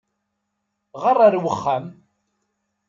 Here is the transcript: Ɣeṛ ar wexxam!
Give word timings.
Ɣeṛ 1.01 1.17
ar 1.27 1.35
wexxam! 1.43 1.85